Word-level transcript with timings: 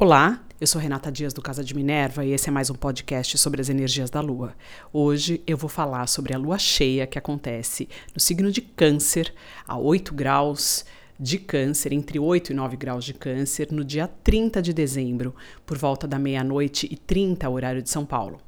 Olá, 0.00 0.44
eu 0.60 0.66
sou 0.68 0.80
Renata 0.80 1.10
Dias 1.10 1.34
do 1.34 1.42
Casa 1.42 1.64
de 1.64 1.74
Minerva 1.74 2.24
e 2.24 2.30
esse 2.30 2.48
é 2.48 2.52
mais 2.52 2.70
um 2.70 2.74
podcast 2.74 3.36
sobre 3.36 3.60
as 3.60 3.68
energias 3.68 4.08
da 4.08 4.20
Lua. 4.20 4.54
Hoje 4.92 5.42
eu 5.44 5.56
vou 5.56 5.68
falar 5.68 6.06
sobre 6.06 6.32
a 6.32 6.38
lua 6.38 6.56
cheia 6.56 7.04
que 7.04 7.18
acontece 7.18 7.88
no 8.14 8.20
signo 8.20 8.52
de 8.52 8.60
Câncer, 8.60 9.34
a 9.66 9.76
8 9.76 10.14
graus 10.14 10.84
de 11.18 11.36
Câncer, 11.36 11.92
entre 11.92 12.16
8 12.16 12.52
e 12.52 12.54
9 12.54 12.76
graus 12.76 13.04
de 13.04 13.12
Câncer, 13.12 13.72
no 13.72 13.84
dia 13.84 14.06
30 14.06 14.62
de 14.62 14.72
dezembro, 14.72 15.34
por 15.66 15.76
volta 15.76 16.06
da 16.06 16.16
meia-noite 16.16 16.86
e 16.88 16.96
30, 16.96 17.50
horário 17.50 17.82
de 17.82 17.90
São 17.90 18.06
Paulo. 18.06 18.38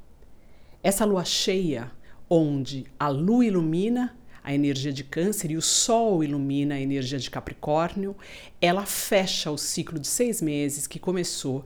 Essa 0.85 1.05
lua 1.05 1.25
cheia, 1.25 1.91
onde 2.29 2.87
a 2.96 3.09
lua 3.09 3.45
ilumina 3.45 4.17
a 4.43 4.54
energia 4.54 4.93
de 4.93 5.04
Câncer 5.04 5.50
e 5.50 5.57
o 5.57 5.62
Sol 5.62 6.25
ilumina 6.25 6.75
a 6.75 6.80
energia 6.80 7.18
de 7.18 7.30
Capricórnio, 7.30 8.16
ela 8.61 8.86
fecha 8.86 9.50
o 9.50 9.59
ciclo 9.59 9.98
de 9.98 10.07
seis 10.07 10.40
meses 10.40 10.86
que 10.86 10.98
começou 10.98 11.64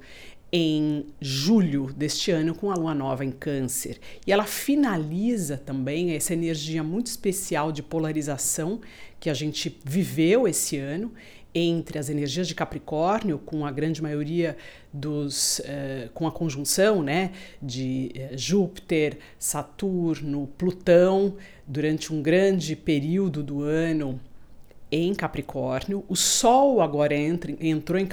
em 0.52 1.06
julho 1.20 1.92
deste 1.96 2.30
ano 2.30 2.54
com 2.54 2.70
a 2.70 2.76
lua 2.76 2.94
nova 2.94 3.24
em 3.24 3.32
Câncer. 3.32 3.98
E 4.24 4.32
ela 4.32 4.44
finaliza 4.44 5.56
também 5.56 6.12
essa 6.12 6.32
energia 6.32 6.82
muito 6.82 7.08
especial 7.08 7.72
de 7.72 7.82
polarização 7.82 8.80
que 9.18 9.28
a 9.28 9.34
gente 9.34 9.80
viveu 9.84 10.46
esse 10.46 10.78
ano 10.78 11.12
entre 11.54 11.98
as 11.98 12.10
energias 12.10 12.48
de 12.48 12.54
Capricórnio, 12.54 13.38
com 13.38 13.64
a 13.64 13.70
grande 13.70 14.02
maioria 14.02 14.56
dos. 14.92 15.60
Uh, 15.60 16.10
com 16.12 16.26
a 16.26 16.32
conjunção 16.32 17.02
né, 17.02 17.30
de 17.62 18.12
uh, 18.16 18.36
Júpiter, 18.36 19.18
Saturno, 19.38 20.48
Plutão, 20.58 21.36
durante 21.66 22.12
um 22.12 22.20
grande 22.20 22.74
período 22.74 23.42
do 23.42 23.62
ano 23.62 24.20
em 24.90 25.14
Capricórnio. 25.14 26.04
O 26.08 26.16
Sol 26.16 26.80
agora 26.80 27.14
entra, 27.14 27.54
entrou 27.60 27.98
em 27.98 28.08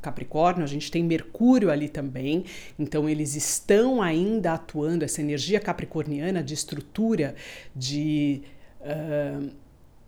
Capricórnio, 0.00 0.64
a 0.64 0.68
gente 0.68 0.90
tem 0.90 1.02
Mercúrio 1.02 1.70
ali 1.70 1.88
também, 1.88 2.44
então 2.78 3.08
eles 3.08 3.34
estão 3.34 4.00
ainda 4.00 4.52
atuando, 4.52 5.04
essa 5.04 5.20
energia 5.20 5.60
capricorniana 5.60 6.42
de 6.42 6.54
estrutura, 6.54 7.34
de. 7.74 8.42
Uh, 8.80 9.65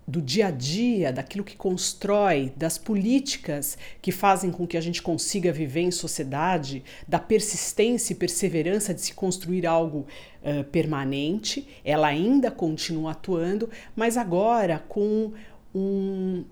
do 0.09 0.23
dia 0.23 0.47
a 0.47 0.51
dia, 0.51 1.13
daquilo 1.13 1.45
que 1.45 1.55
constrói, 1.55 2.51
das 2.57 2.79
políticas 2.79 3.77
que 4.01 4.11
fazem 4.11 4.51
com 4.51 4.67
que 4.67 4.79
a 4.79 4.81
gente 4.81 5.03
consiga 5.03 5.53
viver 5.53 5.83
em 5.83 5.91
sociedade, 5.91 6.83
da 7.07 7.19
persistência 7.19 8.15
e 8.15 8.17
perseverança 8.17 8.95
de 8.95 9.03
se 9.03 9.13
construir 9.13 9.67
algo 9.67 10.07
uh, 10.43 10.65
permanente, 10.65 11.69
ela 11.85 12.07
ainda 12.07 12.51
continua 12.51 13.11
atuando, 13.11 13.69
mas 13.95 14.17
agora 14.17 14.83
com 14.89 15.33
um, 15.75 16.43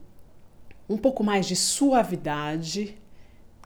um 0.87 0.99
pouco 0.99 1.25
mais 1.25 1.47
de 1.47 1.57
suavidade, 1.57 2.95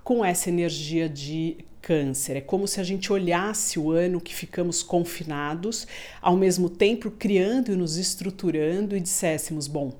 com 0.05 0.25
essa 0.25 0.49
energia 0.49 1.09
de 1.09 1.59
câncer. 1.81 2.37
É 2.37 2.41
como 2.41 2.67
se 2.67 2.81
a 2.81 2.85
gente 2.85 3.13
olhasse 3.13 3.79
o 3.79 3.91
ano 3.91 4.21
que 4.21 4.35
ficamos 4.35 4.83
confinados, 4.83 5.87
ao 6.21 6.37
mesmo 6.37 6.69
tempo 6.69 7.11
criando 7.11 7.73
e 7.73 7.77
nos 7.77 7.97
estruturando 7.97 8.97
e 8.97 9.01
disséssemos: 9.01 9.67
bom, 9.67 9.93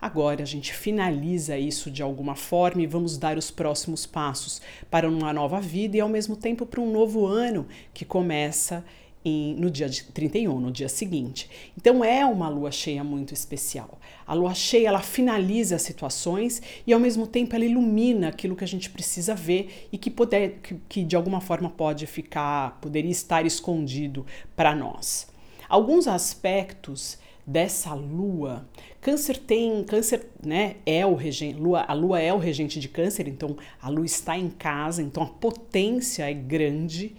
agora 0.00 0.42
a 0.42 0.46
gente 0.46 0.72
finaliza 0.72 1.58
isso 1.58 1.90
de 1.90 2.02
alguma 2.02 2.34
forma 2.34 2.82
e 2.82 2.86
vamos 2.86 3.16
dar 3.16 3.38
os 3.38 3.50
próximos 3.50 4.06
passos 4.06 4.60
para 4.90 5.08
uma 5.08 5.32
nova 5.32 5.60
vida 5.60 5.96
e 5.96 6.00
ao 6.00 6.08
mesmo 6.08 6.36
tempo 6.36 6.66
para 6.66 6.80
um 6.80 6.92
novo 6.92 7.26
ano 7.26 7.66
que 7.92 8.04
começa 8.04 8.84
em, 9.28 9.54
no 9.54 9.70
dia 9.70 9.88
31, 10.14 10.58
no 10.58 10.70
dia 10.70 10.88
seguinte. 10.88 11.48
Então 11.76 12.04
é 12.04 12.24
uma 12.24 12.48
lua 12.48 12.70
cheia 12.70 13.04
muito 13.04 13.34
especial. 13.34 13.98
A 14.26 14.34
lua 14.34 14.54
cheia 14.54 14.88
ela 14.88 15.00
finaliza 15.00 15.76
as 15.76 15.82
situações 15.82 16.62
e 16.86 16.92
ao 16.92 17.00
mesmo 17.00 17.26
tempo 17.26 17.54
ela 17.54 17.64
ilumina 17.64 18.28
aquilo 18.28 18.56
que 18.56 18.64
a 18.64 18.68
gente 18.68 18.90
precisa 18.90 19.34
ver 19.34 19.88
e 19.92 19.98
que, 19.98 20.10
poder, 20.10 20.60
que, 20.62 20.76
que 20.88 21.04
de 21.04 21.16
alguma 21.16 21.40
forma 21.40 21.68
pode 21.68 22.06
ficar, 22.06 22.78
poderia 22.80 23.10
estar 23.10 23.44
escondido 23.44 24.24
para 24.56 24.74
nós. 24.74 25.28
Alguns 25.68 26.08
aspectos 26.08 27.18
dessa 27.46 27.94
lua. 27.94 28.68
Câncer 29.00 29.38
tem, 29.38 29.82
câncer, 29.84 30.26
né, 30.44 30.76
é 30.84 31.06
o 31.06 31.14
regente, 31.14 31.58
lua, 31.58 31.80
a 31.80 31.94
lua 31.94 32.20
é 32.20 32.32
o 32.32 32.36
regente 32.36 32.78
de 32.78 32.88
câncer, 32.88 33.26
então 33.26 33.56
a 33.80 33.88
lua 33.88 34.04
está 34.04 34.36
em 34.36 34.50
casa, 34.50 35.02
então 35.02 35.22
a 35.22 35.26
potência 35.26 36.30
é 36.30 36.34
grande 36.34 37.16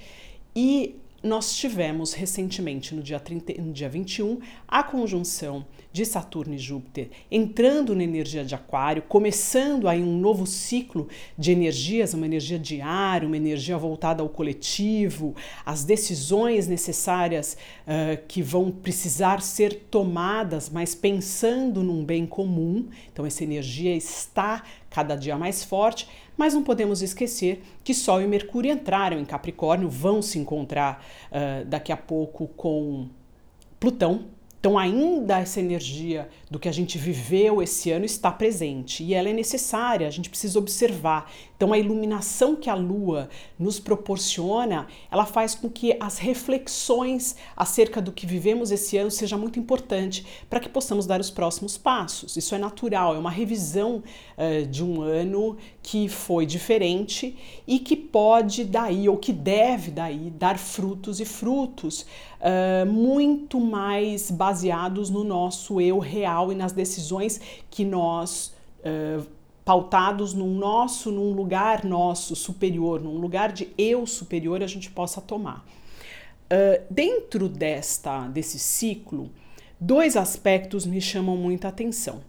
e 0.56 0.95
nós 1.22 1.56
tivemos 1.56 2.13
recentemente, 2.13 2.96
no 2.96 3.03
dia, 3.03 3.19
30, 3.19 3.62
no 3.62 3.74
dia 3.74 3.90
21, 3.90 4.40
a 4.68 4.84
conjunção 4.84 5.66
de 5.91 6.06
Saturno 6.06 6.53
e 6.53 6.57
Júpiter 6.57 7.09
entrando 7.31 7.96
na 7.96 8.03
energia 8.03 8.46
de 8.46 8.53
Aquário, 8.53 9.02
começando 9.02 9.88
aí 9.88 10.02
um 10.02 10.19
novo 10.19 10.46
ciclo 10.46 11.07
de 11.38 11.52
energias, 11.52 12.13
uma 12.13 12.25
energia 12.25 12.59
diária, 12.59 13.28
uma 13.28 13.38
energia 13.38 13.78
voltada 13.78 14.22
ao 14.22 14.30
coletivo, 14.30 15.35
as 15.66 15.84
decisões 15.84 16.68
necessárias 16.68 17.57
uh, 17.88 18.22
que 18.28 18.41
vão 18.41 18.72
precisar 18.72 19.41
ser 19.41 19.88
tomadas, 19.90 20.69
mas 20.69 20.94
pensando 20.94 21.84
num 21.84 22.03
bem 22.03 22.25
comum. 22.25 22.88
Então, 23.12 23.25
essa 23.25 23.44
energia 23.44 23.96
está 23.96 24.63
cada 24.89 25.16
dia 25.16 25.38
mais 25.38 25.63
forte, 25.63 26.07
mas 26.35 26.53
não 26.53 26.63
podemos 26.63 27.01
esquecer 27.01 27.63
que 27.83 27.94
Sol 27.94 28.22
e 28.22 28.27
Mercúrio 28.27 28.72
entraram 28.72 29.19
em 29.19 29.25
Capricórnio, 29.25 29.89
vão 29.89 30.22
se 30.22 30.39
encontrar 30.39 31.05
uh, 31.31 31.66
daqui 31.66 31.91
a 31.91 31.97
pouco 31.97 32.47
com 32.50 33.07
Plutão 33.79 34.25
então, 34.59 34.77
ainda 34.77 35.39
essa 35.39 35.61
energia 35.61 36.27
do 36.51 36.59
que 36.59 36.67
a 36.67 36.71
gente 36.71 36.97
viveu 36.97 37.61
esse 37.61 37.91
ano 37.91 38.03
está 38.03 38.29
presente 38.29 39.01
e 39.03 39.13
ela 39.13 39.29
é 39.29 39.33
necessária, 39.33 40.05
a 40.05 40.11
gente 40.11 40.29
precisa 40.29 40.59
observar. 40.59 41.31
Então, 41.55 41.71
a 41.71 41.79
iluminação 41.79 42.57
que 42.57 42.69
a 42.69 42.75
lua 42.75 43.29
nos 43.57 43.79
proporciona, 43.79 44.87
ela 45.09 45.25
faz 45.25 45.55
com 45.55 45.69
que 45.69 45.95
as 45.99 46.17
reflexões 46.17 47.37
acerca 47.55 48.01
do 48.01 48.11
que 48.11 48.25
vivemos 48.25 48.69
esse 48.69 48.97
ano 48.97 49.09
seja 49.09 49.37
muito 49.37 49.57
importante 49.57 50.25
para 50.49 50.59
que 50.59 50.67
possamos 50.67 51.05
dar 51.05 51.21
os 51.21 51.29
próximos 51.29 51.77
passos. 51.77 52.35
Isso 52.35 52.53
é 52.53 52.57
natural, 52.57 53.15
é 53.15 53.19
uma 53.19 53.31
revisão 53.31 54.03
uh, 54.37 54.65
de 54.67 54.83
um 54.83 55.01
ano 55.01 55.57
que 55.81 56.09
foi 56.09 56.45
diferente 56.45 57.37
e 57.65 57.79
que 57.79 57.95
pode 57.95 58.65
daí, 58.65 59.07
ou 59.07 59.15
que 59.15 59.31
deve 59.31 59.89
daí, 59.89 60.29
dar 60.31 60.57
frutos 60.57 61.21
e 61.21 61.25
frutos 61.25 62.05
uh, 62.39 62.85
muito 62.85 63.59
mais 63.59 64.31
baseados 64.31 65.09
no 65.09 65.23
nosso 65.23 65.79
eu 65.79 66.00
real 66.00 66.51
e 66.51 66.55
nas 66.55 66.72
decisões 66.72 67.39
que 67.69 67.83
nós, 67.85 68.53
uh, 68.79 69.25
pautados 69.63 70.33
num 70.33 70.55
nosso, 70.55 71.11
num 71.11 71.31
lugar 71.33 71.85
nosso 71.85 72.35
superior, 72.35 73.01
num 73.01 73.17
lugar 73.17 73.51
de 73.51 73.69
eu 73.77 74.05
superior, 74.05 74.63
a 74.63 74.67
gente 74.67 74.89
possa 74.89 75.22
tomar. 75.22 75.66
Uh, 76.51 76.83
dentro 76.89 77.47
desta 77.47 78.27
desse 78.27 78.57
ciclo, 78.57 79.29
dois 79.79 80.17
aspectos 80.17 80.85
me 80.85 81.00
chamam 81.00 81.38
muita 81.38 81.67
atenção. 81.67 82.21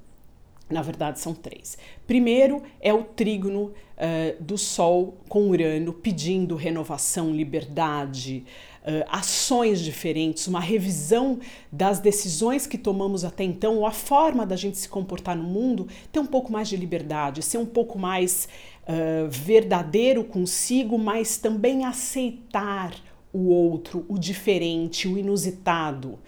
Na 0.71 0.83
verdade, 0.83 1.19
são 1.19 1.35
três. 1.35 1.77
Primeiro 2.07 2.63
é 2.81 2.95
o 2.95 3.03
trígono 3.03 3.73
uh, 4.01 4.43
do 4.43 4.57
Sol 4.57 5.19
com 5.29 5.49
Urano 5.49 5.93
pedindo 5.93 6.55
renovação, 6.55 7.33
liberdade, 7.33 8.45
uh, 8.83 9.05
ações 9.09 9.81
diferentes, 9.81 10.47
uma 10.47 10.61
revisão 10.61 11.41
das 11.73 11.99
decisões 11.99 12.67
que 12.67 12.79
tomamos 12.79 13.25
até 13.25 13.43
então, 13.43 13.79
ou 13.79 13.87
a 13.87 13.91
forma 13.91 14.47
da 14.47 14.57
gente 14.57 14.79
se 14.79 14.89
comportar 14.89 15.37
no 15.37 15.45
mundo, 15.45 15.89
ter 16.13 16.21
um 16.21 16.27
pouco 16.27 16.53
mais 16.53 16.69
de 16.69 16.77
liberdade, 16.77 17.43
ser 17.43 17.59
um 17.59 17.67
pouco 17.67 17.99
mais 17.99 18.49
uh, 18.83 19.29
verdadeiro 19.29 20.25
consigo, 20.25 20.99
mas 20.99 21.37
também 21.37 21.85
aceitar 21.85 22.95
o 23.33 23.49
outro, 23.49 24.05
o 24.09 24.19
diferente, 24.19 25.07
o 25.07 25.17
inusitado. 25.19 26.19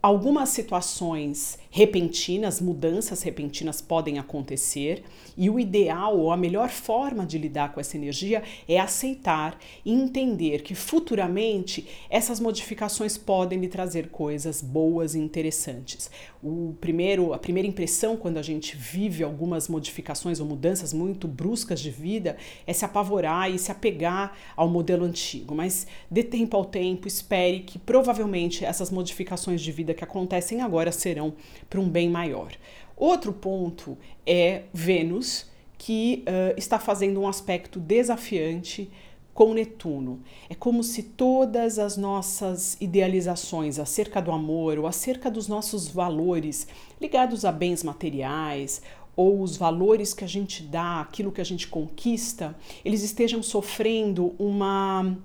Algumas 0.00 0.50
situações 0.50 1.58
repentinas, 1.70 2.60
mudanças 2.60 3.22
repentinas 3.22 3.80
podem 3.80 4.18
acontecer 4.18 5.02
e 5.36 5.50
o 5.50 5.58
ideal 5.58 6.18
ou 6.18 6.32
a 6.32 6.36
melhor 6.36 6.68
forma 6.68 7.26
de 7.26 7.38
lidar 7.38 7.72
com 7.72 7.80
essa 7.80 7.96
energia 7.96 8.42
é 8.68 8.78
aceitar 8.78 9.58
e 9.84 9.92
entender 9.92 10.62
que 10.62 10.74
futuramente 10.74 11.86
essas 12.08 12.40
modificações 12.40 13.16
podem 13.16 13.58
lhe 13.60 13.68
trazer 13.68 14.08
coisas 14.08 14.62
boas 14.62 15.14
e 15.14 15.18
interessantes. 15.18 16.10
O 16.42 16.74
primeiro, 16.80 17.32
a 17.32 17.38
primeira 17.38 17.68
impressão 17.68 18.16
quando 18.16 18.38
a 18.38 18.42
gente 18.42 18.76
vive 18.76 19.22
algumas 19.22 19.68
modificações 19.68 20.40
ou 20.40 20.46
mudanças 20.46 20.92
muito 20.92 21.28
bruscas 21.28 21.80
de 21.80 21.90
vida 21.90 22.36
é 22.66 22.72
se 22.72 22.84
apavorar 22.84 23.50
e 23.50 23.58
se 23.58 23.70
apegar 23.70 24.36
ao 24.56 24.68
modelo 24.68 25.04
antigo, 25.04 25.54
mas 25.54 25.86
dê 26.10 26.22
tempo 26.22 26.56
ao 26.56 26.64
tempo, 26.64 27.08
espere 27.08 27.60
que 27.60 27.78
provavelmente 27.78 28.64
essas 28.64 28.90
modificações 28.90 29.60
de 29.60 29.72
vida 29.72 29.94
que 29.94 30.04
acontecem 30.04 30.60
agora 30.60 30.92
serão 30.92 31.34
para 31.68 31.80
um 31.80 31.88
bem 31.88 32.08
maior. 32.08 32.52
Outro 32.96 33.32
ponto 33.32 33.96
é 34.26 34.62
Vênus, 34.72 35.46
que 35.76 36.24
uh, 36.26 36.58
está 36.58 36.78
fazendo 36.78 37.20
um 37.20 37.28
aspecto 37.28 37.78
desafiante 37.78 38.90
com 39.32 39.54
Netuno. 39.54 40.20
É 40.50 40.54
como 40.56 40.82
se 40.82 41.00
todas 41.00 41.78
as 41.78 41.96
nossas 41.96 42.76
idealizações 42.80 43.78
acerca 43.78 44.20
do 44.20 44.32
amor 44.32 44.80
ou 44.80 44.86
acerca 44.88 45.30
dos 45.30 45.46
nossos 45.46 45.86
valores 45.86 46.66
ligados 47.00 47.44
a 47.44 47.52
bens 47.52 47.84
materiais 47.84 48.82
ou 49.14 49.40
os 49.40 49.56
valores 49.56 50.12
que 50.12 50.24
a 50.24 50.26
gente 50.26 50.64
dá, 50.64 51.00
aquilo 51.00 51.30
que 51.30 51.40
a 51.40 51.44
gente 51.44 51.68
conquista, 51.68 52.56
eles 52.84 53.04
estejam 53.04 53.40
sofrendo 53.40 54.34
uma 54.40 55.16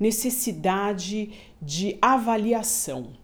necessidade 0.00 1.30
de 1.62 1.96
avaliação. 2.02 3.19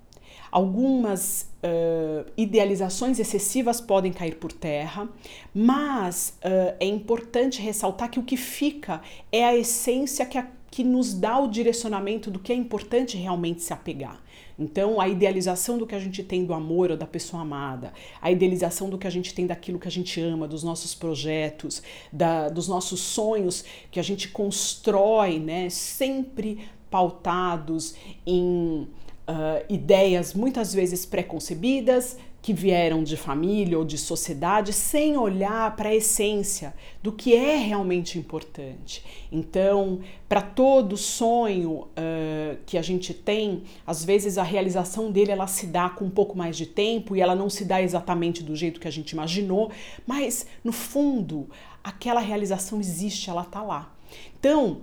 Algumas 0.56 1.50
uh, 1.62 2.32
idealizações 2.34 3.18
excessivas 3.18 3.78
podem 3.78 4.10
cair 4.10 4.36
por 4.36 4.50
terra, 4.50 5.06
mas 5.54 6.38
uh, 6.38 6.74
é 6.80 6.86
importante 6.86 7.60
ressaltar 7.60 8.10
que 8.10 8.18
o 8.18 8.22
que 8.22 8.38
fica 8.38 9.02
é 9.30 9.44
a 9.44 9.54
essência 9.54 10.24
que, 10.24 10.38
a, 10.38 10.48
que 10.70 10.82
nos 10.82 11.12
dá 11.12 11.38
o 11.38 11.46
direcionamento 11.46 12.30
do 12.30 12.38
que 12.38 12.54
é 12.54 12.56
importante 12.56 13.18
realmente 13.18 13.60
se 13.60 13.74
apegar. 13.74 14.18
Então, 14.58 14.98
a 14.98 15.06
idealização 15.06 15.76
do 15.76 15.86
que 15.86 15.94
a 15.94 16.00
gente 16.00 16.24
tem 16.24 16.46
do 16.46 16.54
amor 16.54 16.90
ou 16.90 16.96
da 16.96 17.06
pessoa 17.06 17.42
amada, 17.42 17.92
a 18.22 18.30
idealização 18.30 18.88
do 18.88 18.96
que 18.96 19.06
a 19.06 19.10
gente 19.10 19.34
tem 19.34 19.46
daquilo 19.46 19.78
que 19.78 19.88
a 19.88 19.90
gente 19.90 20.18
ama, 20.22 20.48
dos 20.48 20.64
nossos 20.64 20.94
projetos, 20.94 21.82
da, 22.10 22.48
dos 22.48 22.66
nossos 22.66 23.00
sonhos 23.00 23.62
que 23.90 24.00
a 24.00 24.02
gente 24.02 24.28
constrói, 24.28 25.38
né, 25.38 25.68
sempre 25.68 26.60
pautados 26.90 27.94
em 28.26 28.88
uh, 29.28 29.64
ideias 29.68 30.34
muitas 30.34 30.72
vezes 30.72 31.04
preconcebidas, 31.04 32.16
que 32.46 32.52
vieram 32.52 33.02
de 33.02 33.16
família 33.16 33.76
ou 33.76 33.84
de 33.84 33.98
sociedade, 33.98 34.72
sem 34.72 35.16
olhar 35.16 35.74
para 35.74 35.88
a 35.88 35.94
essência 35.94 36.72
do 37.02 37.10
que 37.10 37.34
é 37.34 37.56
realmente 37.56 38.20
importante. 38.20 39.04
Então, 39.32 39.98
para 40.28 40.40
todo 40.40 40.96
sonho 40.96 41.72
uh, 41.72 42.56
que 42.64 42.78
a 42.78 42.82
gente 42.82 43.12
tem, 43.12 43.64
às 43.84 44.04
vezes 44.04 44.38
a 44.38 44.44
realização 44.44 45.10
dele 45.10 45.32
ela 45.32 45.48
se 45.48 45.66
dá 45.66 45.90
com 45.90 46.04
um 46.04 46.10
pouco 46.10 46.38
mais 46.38 46.56
de 46.56 46.66
tempo 46.66 47.16
e 47.16 47.20
ela 47.20 47.34
não 47.34 47.50
se 47.50 47.64
dá 47.64 47.82
exatamente 47.82 48.44
do 48.44 48.54
jeito 48.54 48.78
que 48.78 48.86
a 48.86 48.92
gente 48.92 49.10
imaginou, 49.10 49.72
mas 50.06 50.46
no 50.62 50.70
fundo 50.70 51.50
aquela 51.82 52.20
realização 52.20 52.78
existe, 52.78 53.28
ela 53.28 53.42
está 53.42 53.60
lá. 53.60 53.92
Então, 54.38 54.82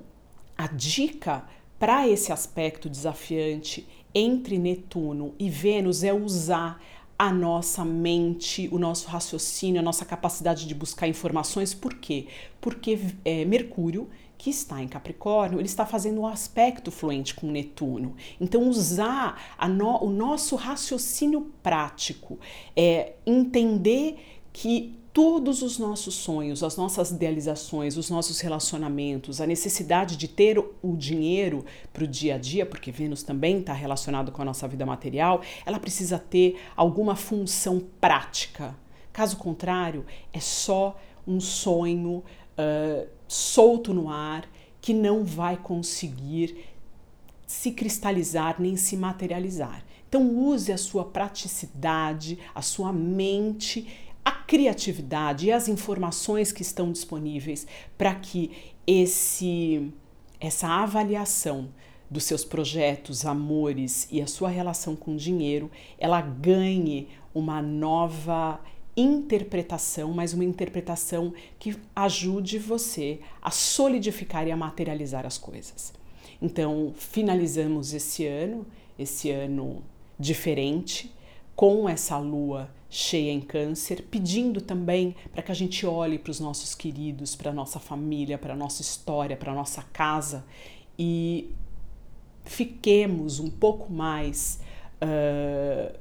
a 0.57 0.67
dica 0.67 1.45
para 1.79 2.07
esse 2.07 2.31
aspecto 2.31 2.89
desafiante 2.89 3.87
entre 4.13 4.57
Netuno 4.57 5.33
e 5.39 5.49
Vênus 5.49 6.03
é 6.03 6.13
usar 6.13 6.81
a 7.17 7.31
nossa 7.31 7.85
mente, 7.85 8.67
o 8.71 8.79
nosso 8.79 9.07
raciocínio, 9.07 9.79
a 9.79 9.83
nossa 9.83 10.03
capacidade 10.03 10.67
de 10.67 10.73
buscar 10.73 11.07
informações. 11.07 11.73
Por 11.73 11.93
quê? 11.95 12.27
Porque 12.59 12.99
é, 13.23 13.45
Mercúrio, 13.45 14.09
que 14.37 14.49
está 14.49 14.81
em 14.83 14.87
Capricórnio, 14.87 15.59
ele 15.59 15.67
está 15.67 15.85
fazendo 15.85 16.21
um 16.21 16.27
aspecto 16.27 16.91
fluente 16.91 17.33
com 17.33 17.47
Netuno. 17.47 18.15
Então, 18.41 18.67
usar 18.67 19.41
no, 19.69 20.03
o 20.03 20.09
nosso 20.09 20.55
raciocínio 20.55 21.51
prático, 21.61 22.39
é 22.75 23.13
entender 23.25 24.17
que 24.51 24.95
todos 25.13 25.61
os 25.61 25.77
nossos 25.77 26.15
sonhos, 26.15 26.63
as 26.63 26.75
nossas 26.75 27.11
idealizações, 27.11 27.95
os 27.97 28.09
nossos 28.09 28.39
relacionamentos, 28.39 29.39
a 29.39 29.45
necessidade 29.45 30.17
de 30.17 30.27
ter 30.27 30.57
o 30.57 30.97
dinheiro 30.97 31.63
para 31.93 32.03
o 32.03 32.07
dia 32.07 32.35
a 32.35 32.37
dia, 32.39 32.65
porque 32.65 32.91
Vênus 32.91 33.21
também 33.21 33.59
está 33.59 33.73
relacionado 33.73 34.31
com 34.31 34.41
a 34.41 34.45
nossa 34.45 34.67
vida 34.67 34.87
material, 34.87 35.41
ela 35.65 35.79
precisa 35.79 36.17
ter 36.17 36.59
alguma 36.75 37.15
função 37.15 37.79
prática. 38.01 38.75
Caso 39.13 39.37
contrário, 39.37 40.03
é 40.33 40.39
só 40.39 40.99
um 41.27 41.39
sonho 41.39 42.23
uh, 42.57 43.07
solto 43.27 43.93
no 43.93 44.09
ar 44.09 44.49
que 44.81 44.93
não 44.93 45.23
vai 45.23 45.55
conseguir 45.55 46.65
se 47.45 47.71
cristalizar 47.71 48.59
nem 48.59 48.75
se 48.75 48.97
materializar. 48.97 49.85
Então 50.09 50.27
use 50.27 50.71
a 50.71 50.77
sua 50.77 51.05
praticidade, 51.05 52.39
a 52.53 52.61
sua 52.61 52.91
mente 52.91 53.87
a 54.23 54.31
criatividade 54.31 55.47
e 55.47 55.51
as 55.51 55.67
informações 55.67 56.51
que 56.51 56.61
estão 56.61 56.91
disponíveis 56.91 57.67
para 57.97 58.15
que 58.15 58.73
esse 58.85 59.91
essa 60.39 60.67
avaliação 60.67 61.69
dos 62.09 62.25
seus 62.25 62.43
projetos, 62.43 63.25
amores 63.25 64.07
e 64.11 64.21
a 64.21 64.27
sua 64.27 64.49
relação 64.49 64.95
com 64.95 65.13
o 65.13 65.17
dinheiro, 65.17 65.71
ela 65.97 66.21
ganhe 66.21 67.07
uma 67.33 67.61
nova 67.61 68.59
interpretação, 68.95 70.13
mas 70.13 70.33
uma 70.33 70.43
interpretação 70.43 71.33
que 71.57 71.75
ajude 71.95 72.59
você 72.59 73.19
a 73.41 73.49
solidificar 73.49 74.47
e 74.47 74.51
a 74.51 74.57
materializar 74.57 75.25
as 75.25 75.37
coisas. 75.37 75.93
Então, 76.41 76.93
finalizamos 76.95 77.93
esse 77.93 78.27
ano, 78.27 78.65
esse 78.99 79.31
ano 79.31 79.81
diferente, 80.19 81.11
com 81.55 81.87
essa 81.87 82.17
lua 82.17 82.69
cheia 82.93 83.31
em 83.31 83.41
câncer, 83.41 84.03
pedindo 84.03 84.61
também 84.61 85.15
para 85.31 85.41
que 85.41 85.51
a 85.51 85.55
gente 85.55 85.83
olhe 85.83 86.19
para 86.19 86.29
os 86.29 86.39
nossos 86.39 86.75
queridos, 86.75 87.35
para 87.35 87.49
a 87.49 87.53
nossa 87.53 87.79
família, 87.79 88.37
para 88.37 88.53
a 88.53 88.55
nossa 88.55 88.83
história, 88.83 89.35
para 89.35 89.51
a 89.51 89.55
nossa 89.55 89.81
casa 89.91 90.45
e 90.97 91.49
fiquemos 92.45 93.39
um 93.39 93.49
pouco 93.49 93.91
mais 93.91 94.59
uh, 95.01 95.97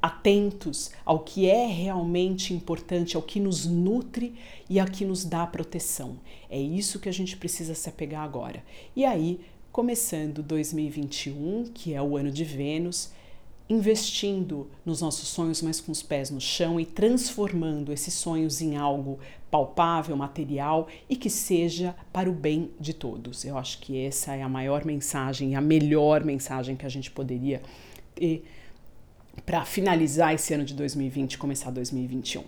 atentos 0.00 0.90
ao 1.04 1.20
que 1.20 1.50
é 1.50 1.66
realmente 1.66 2.54
importante, 2.54 3.14
ao 3.14 3.22
que 3.22 3.38
nos 3.38 3.66
nutre 3.66 4.34
e 4.70 4.80
ao 4.80 4.86
que 4.86 5.04
nos 5.04 5.22
dá 5.22 5.46
proteção. 5.46 6.16
É 6.48 6.58
isso 6.58 6.98
que 6.98 7.10
a 7.10 7.12
gente 7.12 7.36
precisa 7.36 7.74
se 7.74 7.90
apegar 7.90 8.22
agora. 8.22 8.64
E 8.94 9.04
aí, 9.04 9.38
começando 9.70 10.42
2021, 10.42 11.64
que 11.74 11.92
é 11.92 12.00
o 12.00 12.16
ano 12.16 12.30
de 12.30 12.42
Vênus, 12.42 13.10
investindo 13.68 14.70
nos 14.84 15.00
nossos 15.00 15.28
sonhos, 15.28 15.60
mas 15.60 15.80
com 15.80 15.90
os 15.90 16.02
pés 16.02 16.30
no 16.30 16.40
chão 16.40 16.78
e 16.78 16.86
transformando 16.86 17.92
esses 17.92 18.14
sonhos 18.14 18.60
em 18.60 18.76
algo 18.76 19.18
palpável, 19.50 20.16
material 20.16 20.86
e 21.08 21.16
que 21.16 21.28
seja 21.28 21.94
para 22.12 22.30
o 22.30 22.32
bem 22.32 22.70
de 22.78 22.94
todos. 22.94 23.44
Eu 23.44 23.58
acho 23.58 23.78
que 23.80 23.98
essa 23.98 24.34
é 24.34 24.42
a 24.42 24.48
maior 24.48 24.84
mensagem, 24.84 25.56
a 25.56 25.60
melhor 25.60 26.24
mensagem 26.24 26.76
que 26.76 26.86
a 26.86 26.88
gente 26.88 27.10
poderia 27.10 27.60
ter 28.14 28.44
para 29.44 29.64
finalizar 29.64 30.34
esse 30.34 30.54
ano 30.54 30.64
de 30.64 30.74
2020 30.74 31.34
e 31.34 31.38
começar 31.38 31.70
2021. 31.70 32.42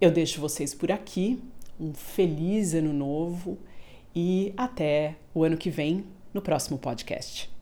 Eu 0.00 0.10
deixo 0.10 0.40
vocês 0.40 0.74
por 0.74 0.92
aqui. 0.92 1.40
Um 1.80 1.92
feliz 1.92 2.74
ano 2.74 2.92
novo 2.92 3.58
e 4.14 4.52
até 4.56 5.16
o 5.34 5.42
ano 5.42 5.56
que 5.56 5.70
vem 5.70 6.04
no 6.32 6.40
próximo 6.40 6.78
podcast. 6.78 7.53